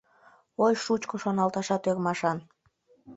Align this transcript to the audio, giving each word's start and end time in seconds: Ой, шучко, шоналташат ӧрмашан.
Ой, 0.65 0.73
шучко, 0.83 1.15
шоналташат 1.23 1.83
ӧрмашан. 1.89 2.37